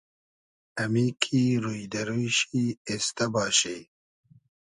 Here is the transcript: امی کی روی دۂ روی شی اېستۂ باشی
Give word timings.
امی 0.83 1.07
کی 1.21 1.43
روی 1.63 1.83
دۂ 1.91 2.01
روی 2.07 2.27
شی 2.37 2.63
اېستۂ 2.89 3.25
باشی 3.33 3.79